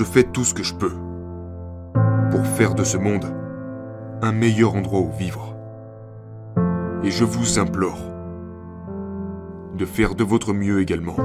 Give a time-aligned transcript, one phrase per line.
[0.00, 0.94] je fais tout ce que je peux
[2.30, 3.26] pour faire de ce monde
[4.22, 5.54] un meilleur endroit où vivre.
[7.04, 7.98] Et je vous implore
[9.76, 11.16] de faire de votre mieux également.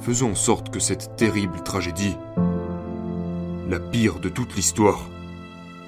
[0.00, 2.16] Faisons en sorte que cette terrible tragédie,
[3.68, 5.08] la pire de toute l'histoire,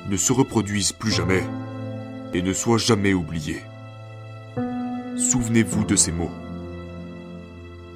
[0.08, 1.42] ne se reproduise plus jamais
[2.32, 3.60] et ne soit jamais oubliée.
[5.16, 6.30] Souvenez-vous de ces mots.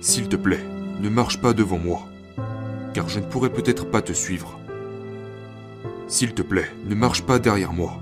[0.00, 0.64] S'il te plaît,
[1.00, 2.09] ne marche pas devant moi,
[2.94, 4.58] car je ne pourrai peut-être pas te suivre.
[6.06, 8.00] S'il te plaît, ne marche pas derrière moi,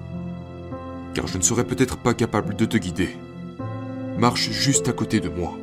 [1.15, 3.17] car je ne serai peut-être pas capable de te guider.
[4.19, 5.55] Marche juste à côté de moi,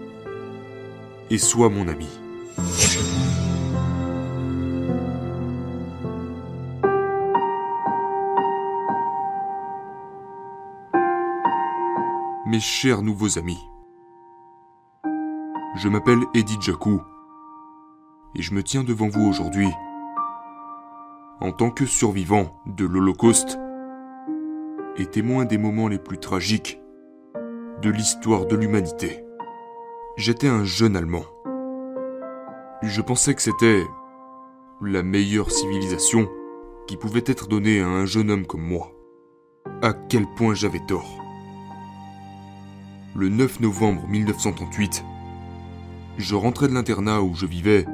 [1.30, 2.10] et sois mon ami.
[12.48, 13.60] Mes chers nouveaux amis,
[15.76, 17.00] je m'appelle Eddie Jaku
[18.36, 19.70] et je me tiens devant vous aujourd'hui
[21.42, 23.58] en tant que survivant de l'Holocauste
[24.98, 26.80] et témoin des moments les plus tragiques
[27.82, 29.24] de l'histoire de l'humanité.
[30.18, 31.24] J'étais un jeune Allemand.
[32.82, 33.84] Je pensais que c'était
[34.82, 36.30] la meilleure civilisation
[36.88, 38.92] qui pouvait être donnée à un jeune homme comme moi.
[39.82, 41.24] À quel point j'avais tort.
[43.16, 45.06] Le 9 novembre 1938,
[46.18, 47.86] je rentrais de l'internat où je vivais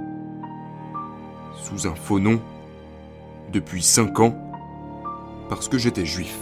[1.55, 2.41] sous un faux nom
[3.51, 4.35] depuis cinq ans
[5.49, 6.37] parce que j'étais juif.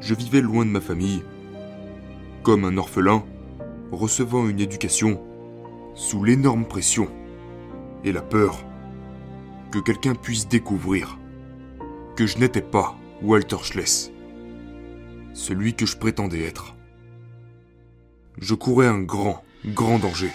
[0.00, 1.22] Je vivais loin de ma famille,
[2.42, 3.24] comme un orphelin,
[3.92, 5.20] recevant une éducation
[5.94, 7.08] sous l'énorme pression
[8.04, 8.64] et la peur
[9.70, 11.18] que quelqu'un puisse découvrir
[12.16, 14.10] que je n'étais pas Walter Schless,
[15.32, 16.74] celui que je prétendais être.
[18.38, 20.30] Je courais un grand, grand danger.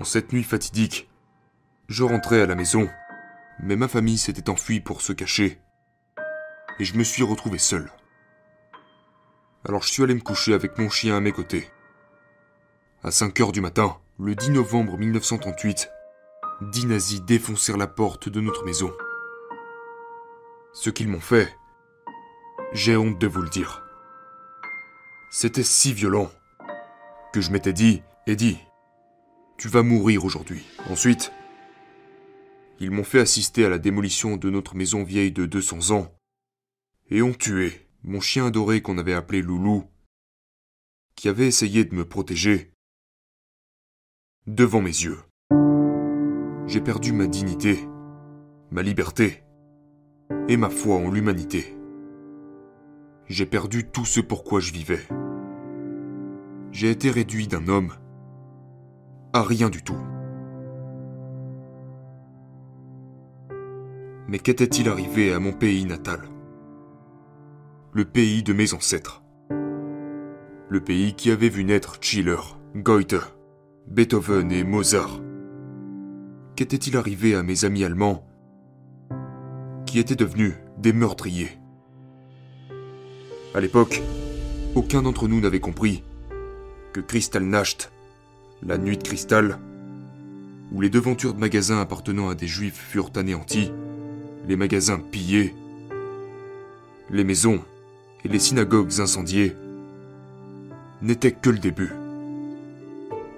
[0.00, 1.10] En cette nuit fatidique,
[1.88, 2.88] je rentrais à la maison,
[3.58, 5.60] mais ma famille s'était enfuie pour se cacher,
[6.78, 7.90] et je me suis retrouvé seul.
[9.64, 11.68] Alors je suis allé me coucher avec mon chien à mes côtés.
[13.02, 15.90] À 5 heures du matin, le 10 novembre 1938,
[16.62, 18.92] dix nazis défoncèrent la porte de notre maison.
[20.72, 21.52] Ce qu'ils m'ont fait,
[22.72, 23.82] j'ai honte de vous le dire.
[25.30, 26.30] C'était si violent
[27.32, 28.58] que je m'étais dit, Eddie,
[29.58, 30.64] tu vas mourir aujourd'hui.
[30.88, 31.32] Ensuite,
[32.78, 36.14] ils m'ont fait assister à la démolition de notre maison vieille de 200 ans
[37.10, 39.84] et ont tué mon chien adoré qu'on avait appelé Loulou,
[41.16, 42.70] qui avait essayé de me protéger
[44.46, 45.18] devant mes yeux.
[46.68, 47.80] J'ai perdu ma dignité,
[48.70, 49.42] ma liberté
[50.46, 51.76] et ma foi en l'humanité.
[53.26, 55.06] J'ai perdu tout ce pourquoi je vivais.
[56.70, 57.92] J'ai été réduit d'un homme
[59.32, 59.98] à rien du tout.
[64.28, 66.20] Mais qu'était-il arrivé à mon pays natal?
[67.92, 69.22] Le pays de mes ancêtres.
[70.68, 72.40] Le pays qui avait vu naître Schiller,
[72.76, 73.16] Goethe,
[73.86, 75.20] Beethoven et Mozart.
[76.56, 78.26] Qu'était-il arrivé à mes amis allemands?
[79.86, 81.58] Qui étaient devenus des meurtriers?
[83.54, 84.02] À l'époque,
[84.74, 86.04] aucun d'entre nous n'avait compris
[86.92, 87.90] que Kristallnacht,
[88.62, 89.58] la nuit de cristal,
[90.72, 93.72] où les devantures de magasins appartenant à des juifs furent anéanties,
[94.46, 95.54] les magasins pillés,
[97.10, 97.60] les maisons
[98.24, 99.54] et les synagogues incendiées,
[101.00, 101.92] n'étaient que le début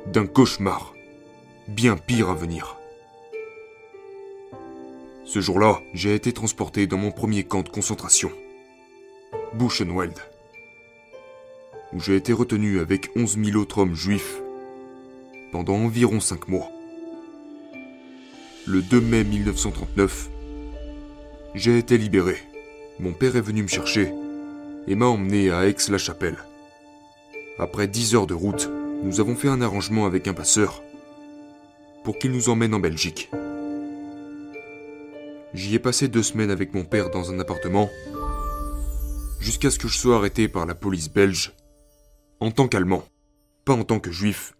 [0.06, 0.94] d'un cauchemar
[1.68, 2.76] bien pire à venir.
[5.24, 8.32] Ce jour-là, j'ai été transporté dans mon premier camp de concentration,
[9.54, 10.18] Buchenwald,
[11.92, 14.42] où j'ai été retenu avec 11 000 autres hommes juifs
[15.52, 16.70] pendant environ 5 mois.
[18.66, 20.30] Le 2 mai 1939,
[21.54, 22.36] j'ai été libéré.
[22.98, 24.12] Mon père est venu me chercher
[24.86, 26.38] et m'a emmené à Aix-la-Chapelle.
[27.58, 28.70] Après 10 heures de route,
[29.02, 30.82] nous avons fait un arrangement avec un passeur
[32.04, 33.30] pour qu'il nous emmène en Belgique.
[35.52, 37.90] J'y ai passé deux semaines avec mon père dans un appartement,
[39.40, 41.54] jusqu'à ce que je sois arrêté par la police belge,
[42.38, 43.04] en tant qu'Allemand,
[43.64, 44.54] pas en tant que Juif,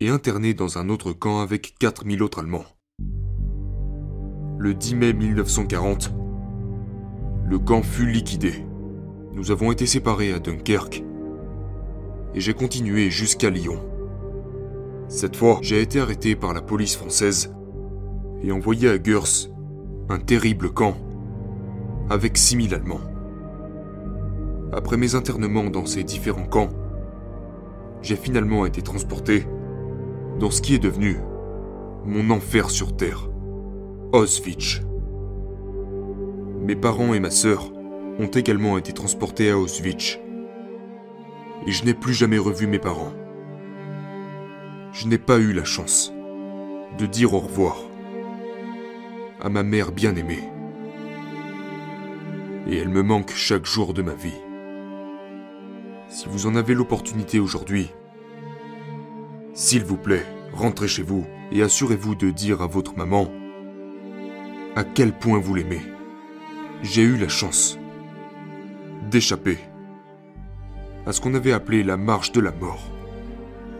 [0.00, 2.64] et interné dans un autre camp avec 4000 autres Allemands.
[4.58, 6.12] Le 10 mai 1940,
[7.46, 8.64] le camp fut liquidé.
[9.34, 11.04] Nous avons été séparés à Dunkerque
[12.34, 13.78] et j'ai continué jusqu'à Lyon.
[15.08, 17.54] Cette fois, j'ai été arrêté par la police française
[18.42, 19.50] et envoyé à Gurs,
[20.08, 20.96] un terrible camp,
[22.08, 23.00] avec 6000 Allemands.
[24.72, 26.70] Après mes internements dans ces différents camps,
[28.02, 29.46] j'ai finalement été transporté
[30.40, 31.18] dans ce qui est devenu
[32.06, 33.28] mon enfer sur Terre,
[34.12, 34.80] Auschwitz.
[36.62, 37.70] Mes parents et ma sœur
[38.18, 40.18] ont également été transportés à Auschwitz.
[41.66, 43.12] Et je n'ai plus jamais revu mes parents.
[44.92, 46.10] Je n'ai pas eu la chance
[46.98, 47.76] de dire au revoir
[49.42, 50.48] à ma mère bien-aimée.
[52.66, 54.40] Et elle me manque chaque jour de ma vie.
[56.08, 57.90] Si vous en avez l'opportunité aujourd'hui,
[59.60, 60.24] s'il vous plaît,
[60.54, 63.30] rentrez chez vous et assurez-vous de dire à votre maman
[64.74, 65.82] à quel point vous l'aimez.
[66.82, 67.78] J'ai eu la chance
[69.10, 69.58] d'échapper
[71.04, 72.80] à ce qu'on avait appelé la marche de la mort.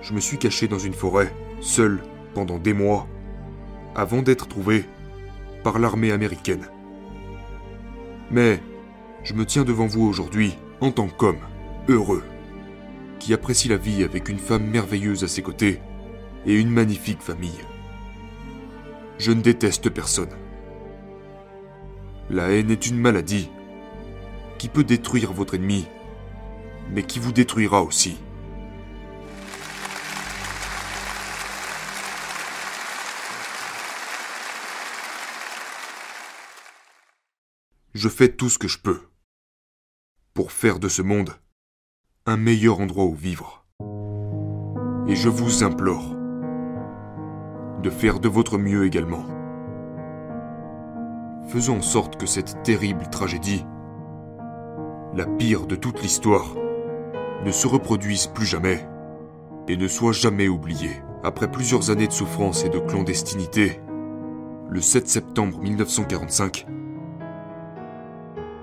[0.03, 1.33] Je me suis caché dans une forêt,
[1.63, 2.03] seul,
[2.35, 3.07] pendant des mois,
[3.95, 4.85] avant d'être trouvé
[5.65, 6.69] par l'armée américaine.
[8.31, 8.61] Mais
[9.23, 11.41] je me tiens devant vous aujourd'hui en tant qu'homme
[11.89, 12.23] heureux,
[13.21, 15.81] qui apprécie la vie avec une femme merveilleuse à ses côtés
[16.47, 17.61] et une magnifique famille.
[19.19, 20.35] Je ne déteste personne.
[22.31, 23.51] La haine est une maladie
[24.59, 25.87] qui peut détruire votre ennemi,
[26.91, 28.17] mais qui vous détruira aussi.
[37.95, 39.03] Je fais tout ce que je peux
[40.33, 41.35] pour faire de ce monde
[42.27, 43.65] un meilleur endroit où vivre.
[45.09, 46.15] Et je vous implore
[47.83, 49.25] de faire de votre mieux également.
[51.49, 53.65] Faisons en sorte que cette terrible tragédie,
[55.15, 56.55] la pire de toute l'histoire,
[57.43, 58.87] ne se reproduise plus jamais
[59.67, 61.03] et ne soit jamais oubliée.
[61.25, 63.81] Après plusieurs années de souffrance et de clandestinité,
[64.69, 66.67] le 7 septembre 1945,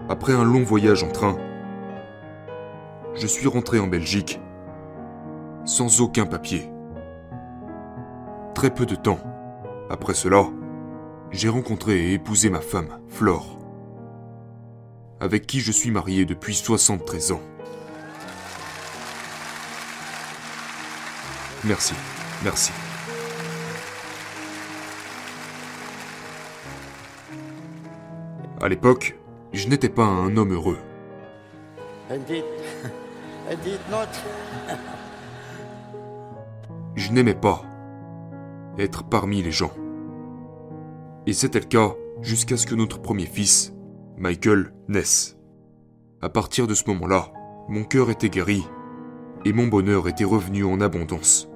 [0.09, 1.37] après un long voyage en train,
[3.17, 4.39] je suis rentré en Belgique
[5.65, 6.69] sans aucun papier.
[8.53, 9.19] Très peu de temps
[9.89, 10.45] après cela,
[11.31, 13.57] j'ai rencontré et épousé ma femme, Flore,
[15.19, 17.41] avec qui je suis marié depuis 73 ans.
[21.63, 21.93] Merci,
[22.43, 22.71] merci.
[28.59, 29.15] À l'époque,
[29.53, 30.77] je n'étais pas un homme heureux.
[36.95, 37.63] Je n'aimais pas
[38.77, 39.71] être parmi les gens.
[41.25, 43.73] Et c'était le cas jusqu'à ce que notre premier fils,
[44.17, 45.37] Michael, naisse.
[46.21, 47.31] À partir de ce moment-là,
[47.69, 48.67] mon cœur était guéri
[49.45, 51.47] et mon bonheur était revenu en abondance.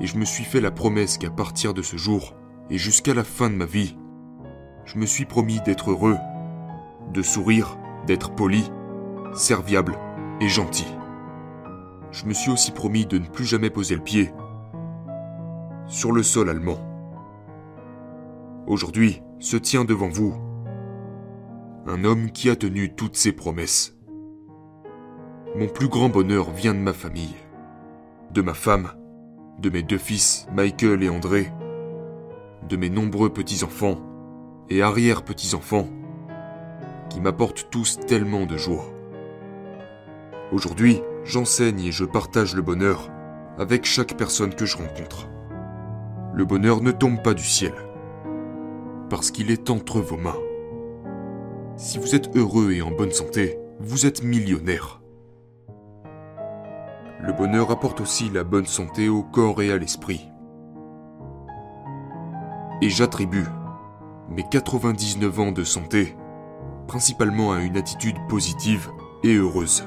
[0.00, 2.34] Et je me suis fait la promesse qu'à partir de ce jour
[2.70, 3.96] et jusqu'à la fin de ma vie,
[4.86, 6.16] je me suis promis d'être heureux,
[7.12, 7.76] de sourire,
[8.06, 8.70] d'être poli,
[9.34, 9.98] serviable
[10.40, 10.86] et gentil.
[12.10, 14.32] Je me suis aussi promis de ne plus jamais poser le pied
[15.86, 16.78] sur le sol allemand.
[18.66, 20.34] Aujourd'hui se tient devant vous
[21.86, 23.96] un homme qui a tenu toutes ses promesses.
[25.56, 27.34] Mon plus grand bonheur vient de ma famille,
[28.30, 28.90] de ma femme,
[29.58, 31.50] de mes deux fils, Michael et André,
[32.68, 33.98] de mes nombreux petits-enfants
[34.68, 35.88] et arrière-petits-enfants,
[37.08, 38.97] qui m'apportent tous tellement de joie.
[40.52, 43.10] Aujourd'hui, j'enseigne et je partage le bonheur
[43.58, 45.28] avec chaque personne que je rencontre.
[46.32, 47.74] Le bonheur ne tombe pas du ciel,
[49.10, 50.38] parce qu'il est entre vos mains.
[51.76, 55.00] Si vous êtes heureux et en bonne santé, vous êtes millionnaire.
[57.20, 60.28] Le bonheur apporte aussi la bonne santé au corps et à l'esprit.
[62.80, 63.46] Et j'attribue
[64.30, 66.16] mes 99 ans de santé
[66.88, 68.88] principalement à une attitude positive
[69.22, 69.84] et heureuse.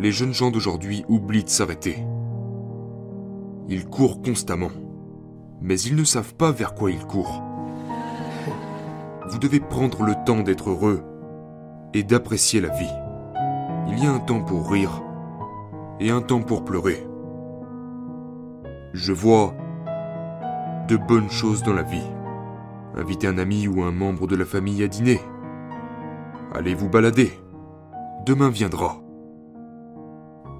[0.00, 2.06] Les jeunes gens d'aujourd'hui oublient de s'arrêter.
[3.68, 4.70] Ils courent constamment,
[5.60, 7.42] mais ils ne savent pas vers quoi ils courent.
[9.28, 11.02] Vous devez prendre le temps d'être heureux
[11.92, 12.94] et d'apprécier la vie.
[13.88, 15.02] Il y a un temps pour rire
[16.00, 17.06] et un temps pour pleurer.
[18.94, 19.54] Je vois
[20.88, 22.10] de bonnes choses dans la vie.
[22.96, 25.20] Inviter un ami ou un membre de la famille à dîner.
[26.54, 27.30] Allez vous balader.
[28.24, 28.96] Demain viendra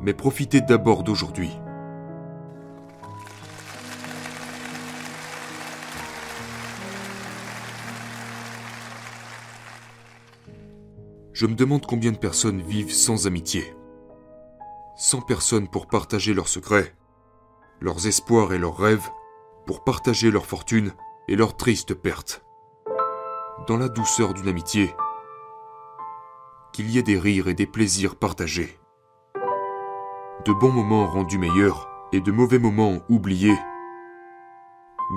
[0.02, 1.50] mais profitez d'abord d'aujourd'hui.
[11.32, 13.74] Je me demande combien de personnes vivent sans amitié.
[14.96, 16.94] Sans personne pour partager leurs secrets,
[17.80, 19.08] leurs espoirs et leurs rêves,
[19.66, 20.92] pour partager leur fortune
[21.28, 22.44] et leurs tristes pertes.
[23.68, 24.94] dans la douceur d'une amitié,
[26.72, 28.79] qu'il y ait des rires et des plaisirs partagés,
[30.44, 33.58] de bons moments rendus meilleurs et de mauvais moments oubliés,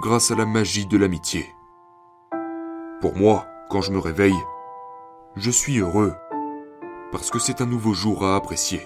[0.02, 1.46] grâce à la magie de l'amitié.
[3.00, 4.38] Pour moi, quand je me réveille,
[5.36, 6.14] je suis heureux,
[7.12, 8.82] parce que c'est un nouveau jour à apprécier.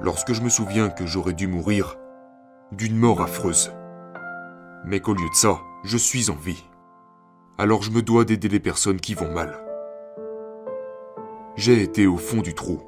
[0.00, 1.96] Lorsque je me souviens que j'aurais dû mourir
[2.72, 3.72] d'une mort affreuse,
[4.84, 6.64] mais qu'au lieu de ça, je suis en vie,
[7.58, 9.64] alors je me dois d'aider les personnes qui vont mal.
[11.56, 12.87] J'ai été au fond du trou.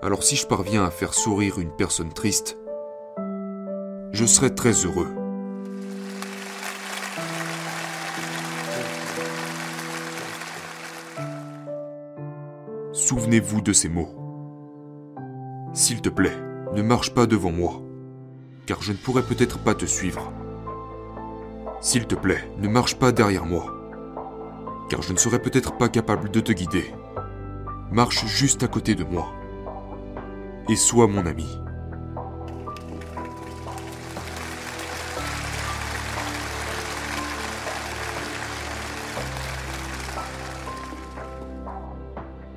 [0.00, 2.56] Alors si je parviens à faire sourire une personne triste,
[4.12, 5.08] je serai très heureux.
[12.92, 14.14] Souvenez-vous de ces mots.
[15.74, 16.36] S'il te plaît,
[16.74, 17.82] ne marche pas devant moi,
[18.66, 20.32] car je ne pourrai peut-être pas te suivre.
[21.80, 23.74] S'il te plaît, ne marche pas derrière moi,
[24.88, 26.94] car je ne serai peut-être pas capable de te guider.
[27.90, 29.32] Marche juste à côté de moi,
[30.68, 31.46] et sois mon ami.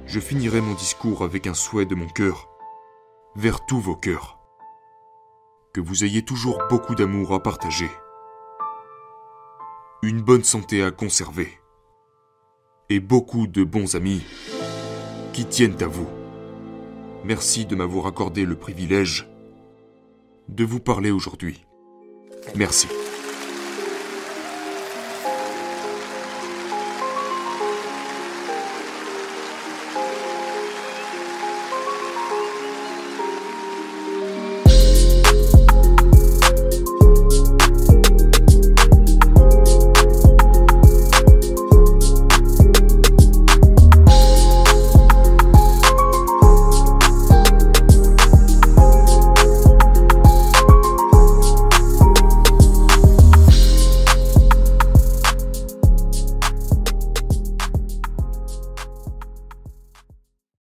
[0.05, 2.49] Je finirai mon discours avec un souhait de mon cœur
[3.35, 4.39] vers tous vos cœurs.
[5.73, 7.89] Que vous ayez toujours beaucoup d'amour à partager.
[10.03, 11.57] Une bonne santé à conserver.
[12.89, 14.21] Et beaucoup de bons amis
[15.31, 16.20] qui tiennent à vous.
[17.23, 19.29] Merci de m'avoir accordé le privilège
[20.49, 21.65] de vous parler aujourd'hui.
[22.55, 22.87] Merci.